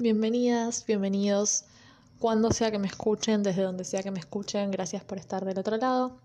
bienvenidas, 0.00 0.86
bienvenidos, 0.86 1.64
cuando 2.20 2.52
sea 2.52 2.70
que 2.70 2.78
me 2.78 2.86
escuchen, 2.86 3.42
desde 3.42 3.62
donde 3.62 3.84
sea 3.84 4.02
que 4.02 4.12
me 4.12 4.20
escuchen, 4.20 4.70
gracias 4.70 5.04
por 5.04 5.18
estar 5.18 5.44
del 5.44 5.58
otro 5.58 5.76
lado. 5.76 6.20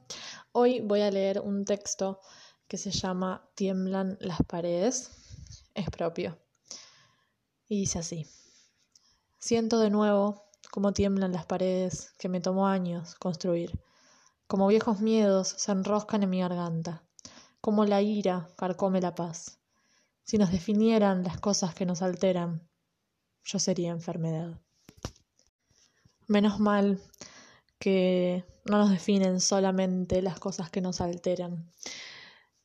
Hoy 0.51 0.79
voy 0.81 1.01
a 1.01 1.09
leer 1.09 1.39
un 1.39 1.65
texto 1.65 2.19
que 2.67 2.77
se 2.77 2.91
llama 2.91 3.49
Tiemblan 3.55 4.17
las 4.21 4.37
paredes, 4.47 5.09
es 5.73 5.89
propio, 5.89 6.37
y 7.67 7.79
dice 7.79 7.99
así. 7.99 8.27
Siento 9.39 9.79
de 9.79 9.89
nuevo 9.89 10.43
cómo 10.69 10.93
tiemblan 10.93 11.31
las 11.31 11.47
paredes 11.47 12.13
que 12.19 12.29
me 12.29 12.41
tomó 12.41 12.67
años 12.67 13.15
construir, 13.15 13.79
como 14.45 14.67
viejos 14.67 14.99
miedos 14.99 15.47
se 15.57 15.71
enroscan 15.71 16.21
en 16.21 16.29
mi 16.29 16.41
garganta, 16.41 17.03
como 17.59 17.85
la 17.85 18.03
ira 18.03 18.49
carcome 18.55 19.01
la 19.01 19.15
paz. 19.15 19.57
Si 20.23 20.37
nos 20.37 20.51
definieran 20.51 21.23
las 21.23 21.39
cosas 21.39 21.73
que 21.73 21.87
nos 21.87 22.03
alteran, 22.03 22.69
yo 23.43 23.59
sería 23.59 23.91
enfermedad. 23.91 24.59
Menos 26.27 26.59
mal 26.59 27.01
que 27.79 28.45
no 28.65 28.77
nos 28.77 28.91
definen 28.91 29.41
solamente 29.41 30.21
las 30.21 30.39
cosas 30.39 30.69
que 30.69 30.81
nos 30.81 31.01
alteran. 31.01 31.69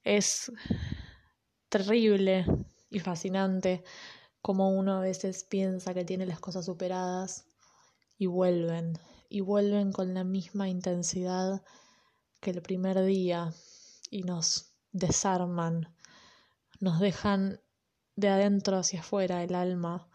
Es 0.05 0.53
terrible 1.69 2.47
y 2.89 3.01
fascinante 3.01 3.83
como 4.41 4.71
uno 4.71 4.97
a 4.97 5.01
veces 5.01 5.45
piensa 5.45 5.93
que 5.93 6.05
tiene 6.05 6.25
las 6.25 6.41
cosas 6.41 6.65
superadas 6.65 7.47
y 8.17 8.27
vuelven, 8.27 8.99
y 9.29 9.41
vuelven 9.41 9.93
con 9.93 10.15
la 10.15 10.25
misma 10.25 10.69
intensidad 10.69 11.63
que 12.41 12.51
el 12.51 12.63
primer 12.63 13.05
día 13.05 13.53
y 14.11 14.23
nos 14.23 14.73
desarman, 14.93 15.95
nos 16.81 17.01
dejan 17.01 17.61
de 18.17 18.29
adentro 18.29 18.79
hacia 18.79 19.01
afuera 19.01 19.43
el 19.43 19.55
alma 19.55 20.09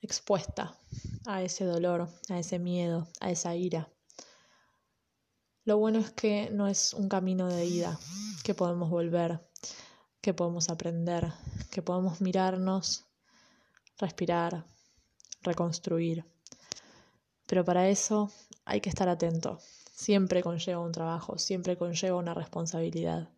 expuesta 0.00 0.78
a 1.26 1.42
ese 1.42 1.64
dolor, 1.64 2.08
a 2.28 2.38
ese 2.38 2.58
miedo, 2.58 3.08
a 3.20 3.30
esa 3.30 3.54
ira. 3.54 3.90
Lo 5.64 5.78
bueno 5.78 5.98
es 5.98 6.12
que 6.12 6.50
no 6.52 6.68
es 6.68 6.94
un 6.94 7.08
camino 7.08 7.48
de 7.48 7.66
ida, 7.66 7.98
que 8.44 8.54
podemos 8.54 8.88
volver, 8.88 9.40
que 10.20 10.32
podemos 10.32 10.68
aprender, 10.68 11.32
que 11.70 11.82
podemos 11.82 12.20
mirarnos, 12.20 13.04
respirar, 13.98 14.64
reconstruir. 15.42 16.24
Pero 17.46 17.64
para 17.64 17.88
eso 17.88 18.30
hay 18.64 18.80
que 18.80 18.88
estar 18.88 19.08
atento. 19.08 19.58
Siempre 19.92 20.42
conlleva 20.42 20.80
un 20.80 20.92
trabajo, 20.92 21.38
siempre 21.38 21.76
conlleva 21.76 22.16
una 22.16 22.34
responsabilidad. 22.34 23.28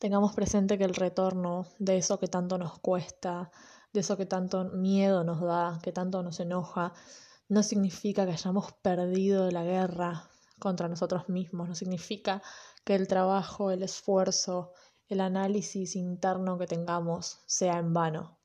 Tengamos 0.00 0.34
presente 0.34 0.78
que 0.78 0.84
el 0.84 0.94
retorno 0.94 1.66
de 1.78 1.98
eso 1.98 2.18
que 2.18 2.26
tanto 2.26 2.56
nos 2.56 2.78
cuesta, 2.78 3.50
de 3.92 4.00
eso 4.00 4.16
que 4.16 4.24
tanto 4.24 4.64
miedo 4.64 5.24
nos 5.24 5.42
da, 5.42 5.78
que 5.82 5.92
tanto 5.92 6.22
nos 6.22 6.40
enoja, 6.40 6.94
no 7.48 7.62
significa 7.62 8.24
que 8.24 8.32
hayamos 8.32 8.72
perdido 8.72 9.50
la 9.50 9.62
guerra 9.62 10.30
contra 10.58 10.88
nosotros 10.88 11.28
mismos, 11.28 11.68
no 11.68 11.74
significa 11.74 12.42
que 12.82 12.94
el 12.94 13.08
trabajo, 13.08 13.70
el 13.70 13.82
esfuerzo, 13.82 14.72
el 15.06 15.20
análisis 15.20 15.94
interno 15.96 16.56
que 16.56 16.66
tengamos 16.66 17.42
sea 17.46 17.76
en 17.78 17.92
vano. 17.92 18.38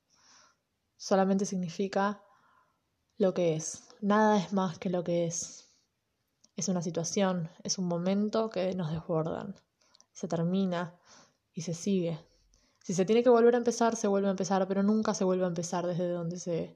Solamente 0.97 1.45
significa 1.45 2.21
lo 3.17 3.33
que 3.33 3.55
es. 3.55 3.87
Nada 4.01 4.39
es 4.39 4.51
más 4.51 4.77
que 4.77 4.89
lo 4.89 5.05
que 5.05 5.25
es. 5.25 5.69
Es 6.57 6.67
una 6.67 6.81
situación, 6.81 7.49
es 7.63 7.77
un 7.77 7.85
momento 7.85 8.49
que 8.49 8.75
nos 8.75 8.91
desbordan. 8.91 9.55
Se 10.11 10.27
termina, 10.27 10.99
y 11.55 11.61
se 11.61 11.73
sigue. 11.73 12.19
Si 12.83 12.93
se 12.93 13.05
tiene 13.05 13.23
que 13.23 13.29
volver 13.29 13.55
a 13.55 13.57
empezar, 13.57 13.95
se 13.95 14.07
vuelve 14.07 14.27
a 14.27 14.31
empezar, 14.31 14.67
pero 14.67 14.83
nunca 14.83 15.15
se 15.15 15.23
vuelve 15.23 15.45
a 15.45 15.47
empezar 15.47 15.87
desde 15.87 16.09
donde 16.09 16.37
se 16.37 16.75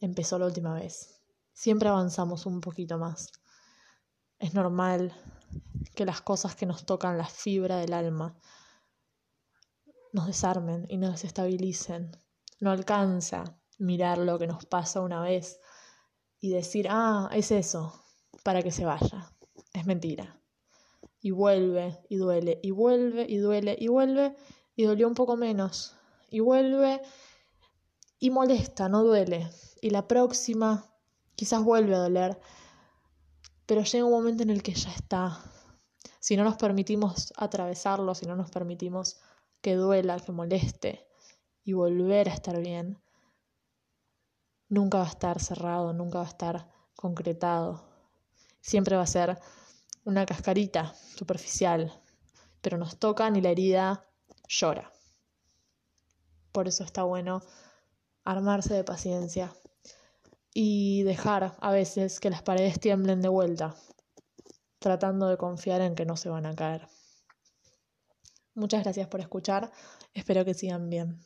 empezó 0.00 0.38
la 0.38 0.46
última 0.46 0.74
vez. 0.74 1.22
Siempre 1.54 1.88
avanzamos 1.88 2.44
un 2.44 2.60
poquito 2.60 2.98
más. 2.98 3.32
Es 4.38 4.52
normal 4.52 5.14
que 5.94 6.04
las 6.04 6.20
cosas 6.20 6.56
que 6.56 6.66
nos 6.66 6.84
tocan 6.84 7.16
la 7.16 7.26
fibra 7.26 7.78
del 7.78 7.94
alma 7.94 8.36
nos 10.12 10.26
desarmen 10.26 10.84
y 10.90 10.98
nos 10.98 11.12
desestabilicen. 11.12 12.10
No 12.60 12.70
alcanza 12.70 13.56
mirar 13.78 14.18
lo 14.18 14.38
que 14.38 14.46
nos 14.46 14.66
pasa 14.66 15.00
una 15.00 15.22
vez 15.22 15.60
y 16.40 16.50
decir, 16.50 16.88
ah, 16.90 17.30
es 17.32 17.52
eso, 17.52 18.04
para 18.42 18.62
que 18.62 18.72
se 18.72 18.84
vaya. 18.84 19.32
Es 19.72 19.86
mentira 19.86 20.41
y 21.22 21.30
vuelve 21.30 21.98
y 22.10 22.16
duele 22.16 22.60
y 22.62 22.72
vuelve 22.72 23.24
y 23.28 23.36
duele 23.36 23.76
y 23.78 23.88
vuelve 23.88 24.36
y 24.74 24.82
dolió 24.82 25.08
un 25.08 25.14
poco 25.14 25.36
menos 25.36 25.96
y 26.28 26.40
vuelve 26.40 27.00
y 28.18 28.30
molesta, 28.30 28.88
no 28.88 29.02
duele. 29.02 29.50
Y 29.80 29.90
la 29.90 30.06
próxima 30.06 30.92
quizás 31.34 31.62
vuelve 31.62 31.94
a 31.94 31.98
doler, 31.98 32.38
pero 33.66 33.82
llega 33.82 34.04
un 34.04 34.12
momento 34.12 34.42
en 34.42 34.50
el 34.50 34.62
que 34.62 34.74
ya 34.74 34.92
está. 34.92 35.40
Si 36.20 36.36
no 36.36 36.44
nos 36.44 36.56
permitimos 36.56 37.32
atravesarlo, 37.36 38.14
si 38.14 38.26
no 38.26 38.36
nos 38.36 38.50
permitimos 38.50 39.20
que 39.60 39.74
duela, 39.74 40.20
que 40.20 40.32
moleste 40.32 41.06
y 41.64 41.72
volver 41.72 42.28
a 42.28 42.34
estar 42.34 42.60
bien, 42.60 43.02
nunca 44.68 44.98
va 44.98 45.04
a 45.04 45.10
estar 45.10 45.40
cerrado, 45.40 45.92
nunca 45.92 46.18
va 46.18 46.24
a 46.24 46.28
estar 46.28 46.70
concretado. 46.96 47.84
Siempre 48.60 48.96
va 48.96 49.02
a 49.02 49.06
ser 49.06 49.38
una 50.04 50.26
cascarita 50.26 50.94
superficial, 51.16 51.92
pero 52.60 52.78
nos 52.78 52.98
tocan 52.98 53.36
y 53.36 53.40
la 53.40 53.50
herida 53.50 54.06
llora. 54.48 54.92
Por 56.52 56.68
eso 56.68 56.84
está 56.84 57.02
bueno 57.02 57.42
armarse 58.24 58.74
de 58.74 58.84
paciencia 58.84 59.52
y 60.54 61.02
dejar 61.02 61.56
a 61.58 61.70
veces 61.72 62.20
que 62.20 62.30
las 62.30 62.42
paredes 62.42 62.78
tiemblen 62.78 63.22
de 63.22 63.28
vuelta, 63.28 63.74
tratando 64.78 65.28
de 65.28 65.36
confiar 65.36 65.80
en 65.80 65.94
que 65.94 66.04
no 66.04 66.16
se 66.16 66.28
van 66.28 66.46
a 66.46 66.54
caer. 66.54 66.86
Muchas 68.54 68.82
gracias 68.82 69.08
por 69.08 69.20
escuchar, 69.20 69.72
espero 70.12 70.44
que 70.44 70.54
sigan 70.54 70.90
bien. 70.90 71.20